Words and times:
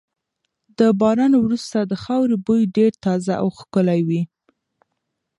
د 0.77 0.79
باران 0.99 1.33
وروسته 1.45 1.77
د 1.83 1.93
خاورې 2.03 2.35
بوی 2.45 2.61
ډېر 2.77 2.91
تازه 3.05 3.33
او 3.41 3.47
ښکلی 3.57 4.01
وي. 4.07 4.21